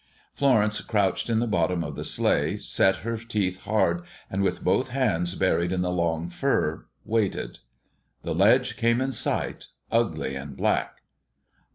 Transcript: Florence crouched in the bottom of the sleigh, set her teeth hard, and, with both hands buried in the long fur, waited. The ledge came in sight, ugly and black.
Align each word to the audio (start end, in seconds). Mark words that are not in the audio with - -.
Florence 0.33 0.81
crouched 0.81 1.29
in 1.29 1.37
the 1.37 1.45
bottom 1.45 1.83
of 1.83 1.93
the 1.95 2.03
sleigh, 2.03 2.57
set 2.57 2.95
her 3.05 3.17
teeth 3.17 3.59
hard, 3.65 4.01
and, 4.31 4.41
with 4.41 4.63
both 4.63 4.87
hands 4.89 5.35
buried 5.35 5.71
in 5.71 5.83
the 5.83 5.91
long 5.91 6.27
fur, 6.27 6.87
waited. 7.05 7.59
The 8.23 8.33
ledge 8.33 8.77
came 8.77 8.99
in 8.99 9.11
sight, 9.11 9.67
ugly 9.91 10.33
and 10.35 10.57
black. 10.57 11.03